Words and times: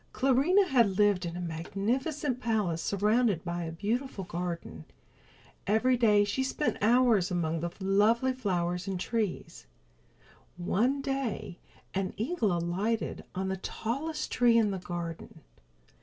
Clarinha 0.13 0.83
lived 0.83 1.27
in 1.27 1.37
a 1.37 1.41
magnificent 1.41 2.39
palace 2.39 2.81
surrounded 2.81 3.45
by 3.45 3.65
a 3.65 3.71
beautiful 3.71 4.23
garden. 4.23 4.83
Every 5.67 5.95
day 5.95 6.23
she 6.23 6.41
spent 6.43 6.81
many 6.81 6.91
hours 6.91 7.29
among 7.29 7.59
the 7.59 7.69
lovely 7.79 8.33
flowers 8.33 8.87
and 8.87 8.99
trees. 8.99 9.67
One 10.57 11.03
day 11.03 11.59
an 11.93 12.15
eagle 12.17 12.51
alighted 12.51 13.23
on 13.35 13.49
the 13.49 13.57
tallest 13.57 14.31
tree 14.31 14.57
in 14.57 14.71
the 14.71 14.79
garden. 14.79 15.41